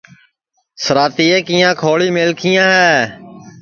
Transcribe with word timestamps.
سِراتیے 0.83 1.37
کیاں 1.47 1.73
کھوݪی 1.81 2.09
میلکھیاں 2.15 2.67
ہے 2.77 2.95